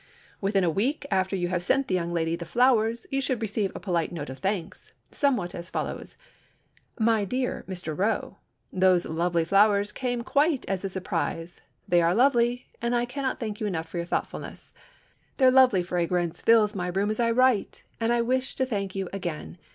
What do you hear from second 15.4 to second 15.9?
lovely